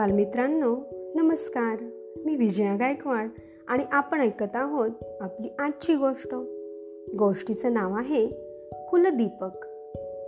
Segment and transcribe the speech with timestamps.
[0.00, 0.76] बालमित्रांनो
[1.14, 1.76] नमस्कार.
[2.24, 3.28] मी विजया गायकवाड
[3.68, 6.34] आणि आपण ऐकत आहोत आपली आजची गोष्ट.
[7.18, 8.26] गोष्टीचं नाव आहे
[8.90, 9.66] कुलदीपक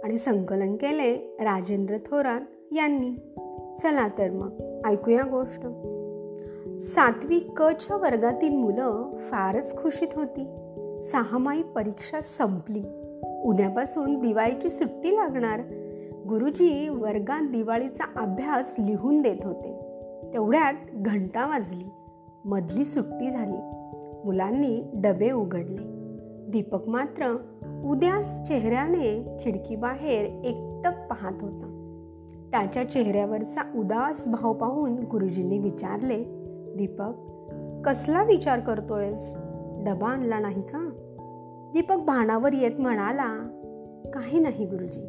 [0.05, 2.41] आणि संकलन केले राजेंद्र थोरात
[2.73, 3.11] यांनी.
[3.83, 5.61] चला तर मग ऐकूया गोष्ट.
[6.81, 10.45] सातवी कच्या वर्गातील मुलं फारच खुशीत होती.
[11.03, 12.83] सहामाही परीक्षा संपली.
[13.45, 15.61] उद्यापासून दिवाळीची सुट्टी लागणार.
[16.29, 19.79] गुरुजी वर्गात दिवाळीचा अभ्यास लिहून देत होते.
[20.33, 21.85] तेवढ्यात घंटा वाजली.
[22.45, 23.57] मधली सुट्टी झाली.
[24.25, 25.93] मुलांनी डबे उघडले.
[26.51, 27.37] दीपक मात्र
[27.85, 31.69] उद्यास चेहऱ्याने खिडकीबाहेर एकटक पाहत होता.
[32.51, 36.25] त्याच्या चेहऱ्यावरचा उदास भाव पाहून गुरुजींनी विचारले
[36.77, 37.13] दीपक
[37.85, 39.37] कसला विचार करतोयस?
[39.87, 40.89] डबा आणला नाही का?
[41.73, 43.59] दीपक भाणावर येत म्हणाला
[44.15, 45.01] काही नाही गुरुजी.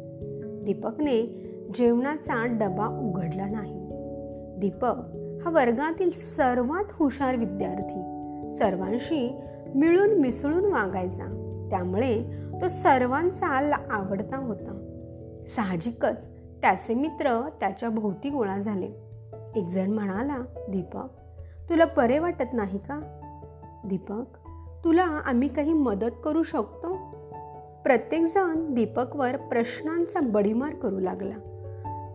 [0.64, 1.22] दीपकने
[1.74, 3.88] जेवणाचा डबा उघडला नाही.
[4.58, 4.94] दीपक
[5.44, 8.00] हा वर्गातील सर्वात हुशार विद्यार्थी.
[8.54, 9.40] सर्वांशी
[9.74, 11.40] मिळून मिसळून वागायचा.
[11.70, 12.24] त्यामुळे
[12.62, 13.46] तो सर्वांचा
[13.90, 14.80] आवडता होता.
[15.56, 16.28] साहजिकच
[16.62, 18.88] त्याचे मित्र त्याच्या भोवती गोळा झाले.
[19.56, 20.38] एक जण म्हणाला
[20.68, 21.06] दीपक
[21.68, 23.20] तुला बरे वाटत नाही का?
[23.84, 24.24] दीपक
[24.84, 26.93] तुला आम्ही काही मदत करू शकतो?
[27.84, 31.34] प्रत्येकजण दीपकवर प्रश्नांचा बडीमार करू लागला.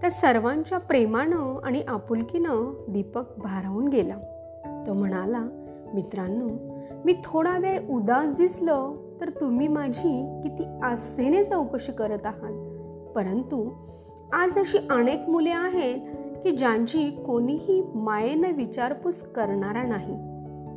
[0.02, 4.18] त्या सर्वांच्या प्रेमानं आणि आपुलकीनं दीपक भारावून गेला.
[4.88, 5.40] तो म्हणाला
[5.94, 6.48] मित्रांनो
[7.06, 12.54] मी थोडा वेळ उदास दिसलो तर तुम्ही माझी किती आस्थेने चौकशी करत आहात.
[13.16, 13.70] परंतु
[14.34, 16.00] आज अशी अनेक मुले आहेत
[16.44, 20.16] की ज्यांची कोणीही मायेनं विचारपूस करणारा नाही.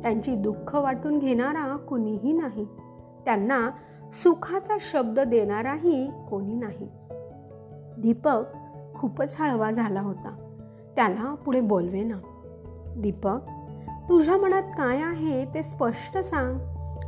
[0.01, 2.65] त्यांची दुःख वाटून घेणारा कुणीही नाही.
[3.25, 3.69] त्यांना
[4.13, 6.87] सुखाचा शब्द देणाराही कोणी नाही.
[8.01, 8.43] दीपक
[8.95, 10.35] खूपच हळवा झाला होता.
[10.95, 12.17] त्याला पुढे बोलवे ना.
[12.97, 13.37] दीपक
[14.09, 16.59] तुझ्या मनात काय आहे ते स्पष्ट सांग.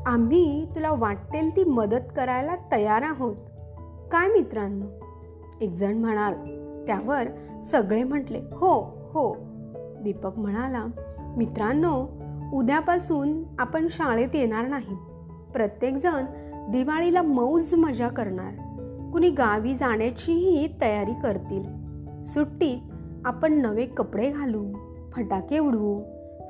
[0.06, 3.36] आम्ही तुला वाटेल ती मदत करायला तयार आहोत.
[4.12, 4.86] काय मित्रांनो?
[5.62, 6.34] एकजण म्हणाल
[6.88, 7.28] त्यावर
[7.62, 8.82] सगळे म्हटले हो
[9.14, 9.36] हो.
[10.02, 10.86] दीपक म्हणाला
[11.38, 12.08] मित्रांनो
[12.54, 14.96] उद्यापासून आपण शाळेत येणार नाही.
[15.54, 16.26] प्रत्येकजण
[16.70, 18.54] दिवाळीला मौज मजा करणार.
[19.12, 21.64] कुणी गावी जाण्याचीही तयारी करतील.
[22.24, 22.92] सुट्टीत
[23.26, 24.66] आपण नवे कपडे घालू
[25.14, 26.02] फटाके उडवू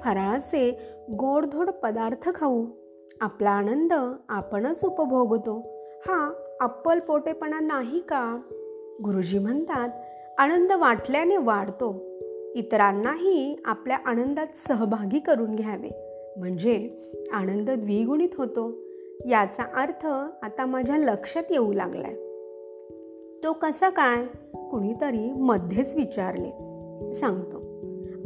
[0.03, 2.65] फराळाचे गोडधोड पदार्थ खाऊ.
[3.21, 3.93] आपला आनंद
[4.29, 5.59] आपणच उपभोगतो.
[5.99, 8.41] हा अप्पल पोटेपणा नाही का?
[9.03, 9.89] गुरुजी म्हणतात
[10.37, 12.03] आनंद वाटल्याने वाढतो.
[12.55, 15.89] इतरांनाही आपल्या आनंदात सहभागी करून घ्यावे.
[16.37, 17.01] म्हणजे
[17.33, 18.84] आनंद द्विगुणित होतो.
[19.25, 20.05] याचा अर्थ
[20.45, 22.13] आता माझ्या लक्षात येऊ लागलाय.
[23.43, 24.25] तो कसा काय?
[24.69, 26.51] कुणीतरी मध्येच विचारले.
[27.13, 27.65] सांगतो.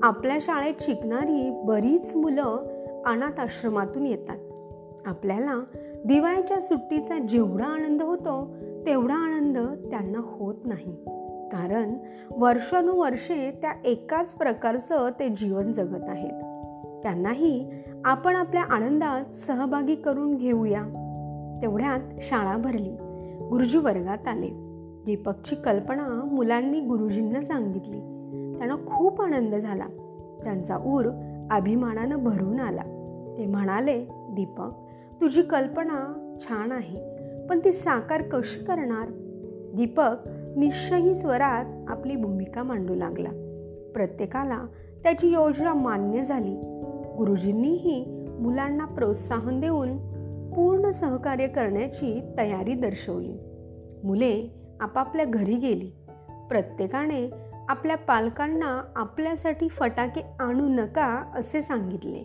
[0.03, 2.57] आपल्या शाळेत शिकणारी बरीच मुलं
[3.05, 4.37] अनाथ आश्रमातून येतात.
[5.05, 5.63] आपल्याला
[6.05, 8.55] दिवाळीच्या सुट्टीचा जेवढा आनंद होतो
[8.85, 9.57] तेवढा आनंद
[9.91, 10.95] त्यांना होत नाही.
[11.51, 11.93] कारण
[12.31, 16.43] वर्षानुवर्षे त्या एकाच प्रकारचं ते जीवन जगत आहेत.
[17.03, 17.71] त्यांनाही
[18.05, 20.83] आपण आपल्या आनंदात सहभागी करून घेऊया.
[21.61, 22.89] तेवढ्यात शाळा भरली.
[23.49, 24.49] गुरुजी वर्गात आले.
[25.05, 27.99] दीपकची कल्पना मुलांनी गुरुजींना सांगितली.
[28.57, 29.85] त्यांना खूप आनंद झाला.
[30.43, 31.09] त्यांचा ऊर
[31.51, 32.81] अभिमानानं भरून आला.
[33.37, 34.71] ते म्हणाले दीपक
[35.21, 36.97] तुझी कल्पना छान आहे
[37.47, 39.07] पण ती साकार कशी करणार?
[39.75, 40.15] दीपक
[40.57, 43.29] निश्चयी स्वरात आपली भूमिका मांडू लागला.
[43.95, 44.65] प्रत्येकाला
[45.03, 46.78] त्याची योजना मान्य झाली.
[47.19, 48.05] गुरुजींनीही
[48.39, 49.97] मुलांना प्रोत्साहन देऊन
[50.53, 53.39] पूर्ण सहकार्य करण्याची तयारी दर्शवली.
[54.03, 55.91] मुले आपापल्या घरी गेली.
[56.49, 57.31] प्रत्येकाने
[57.69, 62.23] आपल्या पालकांना आपल्यासाठी फटाके आणू नका असे सांगितले.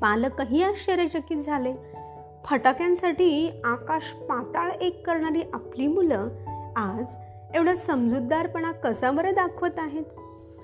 [0.00, 1.74] पालकही आश्चर्यचकित झाले.
[2.44, 6.28] फटाक्यांसाठी आकाश पाताळ एक करणारी आपली मुलं
[6.76, 7.16] आज
[7.54, 10.04] एवढा समजूतदारपणा कसा बरं दाखवत आहेत?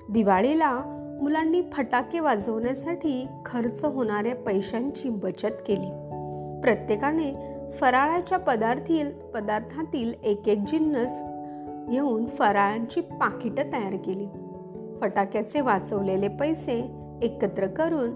[0.09, 5.89] दिवाळीला मुलांनी फटाके वाजवण्यासाठी खर्च होणाऱ्या पैशांची बचत केली.
[6.61, 7.35] प्रत्येकाने
[7.71, 11.23] फराळाच्या पदार्थील पदार्थातील एक एक जिन्नस
[11.89, 14.27] घेऊन फराळांची पाकिटं तयार केली.
[15.01, 18.09] फटाक्याचे वाचवलेले पैसे एकत्र करून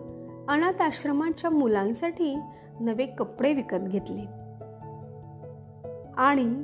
[0.49, 2.39] अनाथ आश्रमाच्या मुलांसाठी
[2.79, 4.25] नवे कपडे विकत घेतले.
[6.17, 6.63] आणि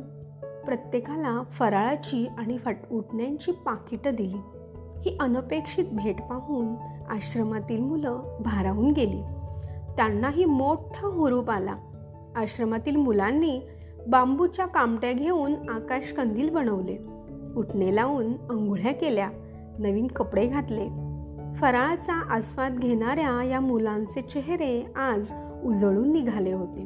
[0.66, 4.59] प्रत्येकाला फराळाची आणि फट उठण्यांची पाकिटं दिली.
[5.06, 6.76] ही अनपेक्षित भेट पाहून
[7.10, 9.22] आश्रमातील मुलं भारावून गेली.
[9.96, 11.76] त्यांनाही मोठा हुरूप आला.
[12.36, 13.62] आश्रमातील मुलांनी
[14.08, 16.98] बांबूच्या कामट्या घेऊन आकाश कंदील बनवले.
[17.56, 19.30] उठणे लावून अंघोळ्या केल्या.
[19.80, 20.88] नवीन कपडे घातले.
[21.56, 26.84] फराळाचा आस्वाद घेणाऱ्या या मुलांचे चेहरे आज उजळून निघाले होते.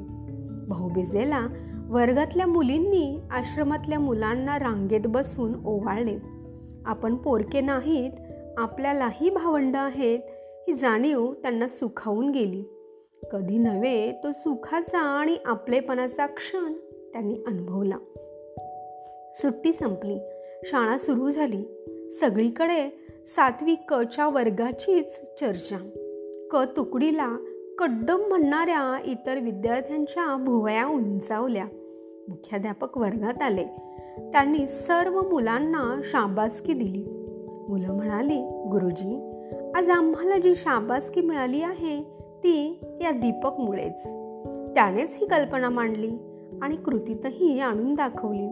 [0.68, 1.48] भाऊबीजेला
[1.90, 6.43] वर्गातल्या मुलींनी आश्रमातल्या मुलांना रांगेत बसून ओवाळले.
[6.86, 8.12] आपण पोरके नाहीत
[8.58, 10.20] आपल्यालाही भावंड आहेत
[10.68, 12.64] ही जाणीव त्यांना सुखावून गेली.
[13.32, 16.74] कधी नव्हे तो सुखाचा आणि आपलेपणाचा क्षण
[17.14, 17.96] त्यांनी अनुभवला.
[19.36, 20.20] सुट्टी संपली
[20.64, 21.64] शाळा सुरू झाली.
[22.12, 25.78] सगळीकडे सातवी कच्या वर्गाचीच चर्चा.
[26.52, 27.38] क तुकडीला
[27.80, 31.66] कड्डम म्हणणाऱ्या इतर विद्यार्थ्यांच्या भुवया उंचावल्या.
[32.30, 33.66] मुख्याध्यापक वर्गात आले.
[34.18, 37.06] त्यांनी सर्व मुलांना शाबासकी दिली.
[37.70, 38.40] मुलं म्हणाली
[38.72, 39.30] गुरुजी
[39.76, 42.04] आज आम्हाला जी शाबासकी मिळाली आहे
[42.38, 44.04] ती या दीपकमुळेच.
[44.76, 46.12] त्यानेच ही कल्पना मांडली
[46.62, 48.48] आणि कृतीतही आणून दाखवली.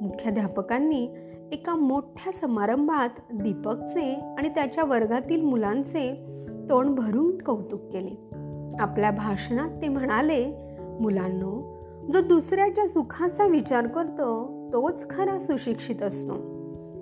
[0.00, 1.08] मुख्याध्यापकांनी
[1.52, 6.26] एका मोठ्या समारंभात दीपकचे आणि त्याच्या वर्गातील मुलांचे
[6.68, 8.34] तोंड भरून कौतुक केले.
[8.78, 10.54] आपल्या भाषणात ते म्हणाले
[11.00, 11.73] मुलांनो
[12.12, 16.34] जो दुसऱ्याच्या सुखाचा विचार करतो तोच खरा सुशिक्षित असतो.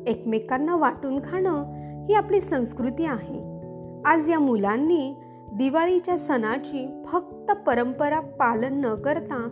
[0.07, 1.65] एकमेकांना वाटून खाणं
[2.05, 3.39] ही आपली संस्कृती आहे.
[4.05, 5.15] आज या मुलांनी
[5.55, 9.49] दिवाळीच्या सणाची फक्त परंपरा पालन न करता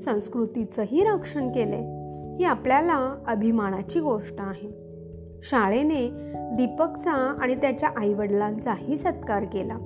[0.00, 1.78] संस्कृतीचंही रक्षण केले
[2.38, 4.68] ही आपल्याला अभिमानाची गोष्ट आहे.
[5.42, 6.10] शाळेने
[6.56, 9.76] दीपकचा आणि त्याच्या आईवडिलांचाही सत्कार केला.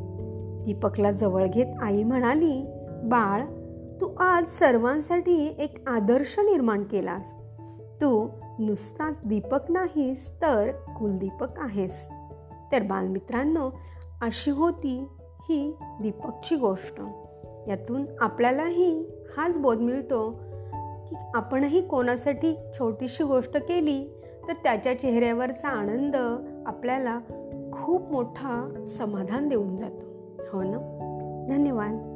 [0.65, 2.67] दीपकला जवळ घेत आई म्हणाली
[3.05, 3.43] बाळ
[4.01, 7.35] तू आज सर्वांसाठी एक आदर्श निर्माण केलास.
[8.01, 12.09] तू नुसताच दीपक नाहीस तर कुलदीपक आहेस.
[12.73, 13.71] तर बालमित्रांनो
[14.23, 17.01] अशी होती ही दीपकची गोष्ट.
[17.69, 19.07] यातून आपल्यालाही
[19.37, 20.31] हाच बोध मिळतो
[21.09, 24.09] की आपणही कोणासाठी छोटीशी गोष्ट केली
[24.49, 26.17] तर त्याच्या चेहऱ्यावरचा आनंद
[26.67, 27.19] आपल्याला
[27.73, 30.07] खूप मोठा समाधान देऊन जातो.
[30.53, 30.79] हो ना?
[31.49, 32.11] धन्यवाद.